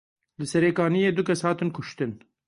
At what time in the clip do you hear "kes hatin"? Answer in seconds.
1.27-1.69